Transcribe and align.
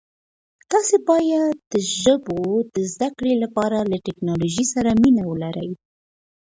تاسي 0.69 0.97
باید 1.09 1.55
د 1.71 1.73
ژبو 1.99 2.41
د 2.73 2.75
زده 2.93 3.09
کړې 3.17 3.33
لپاره 3.43 3.77
له 3.91 3.97
ټکنالوژۍ 4.05 4.65
سره 4.73 4.89
مینه 5.01 5.23
ولرئ. 5.27 5.71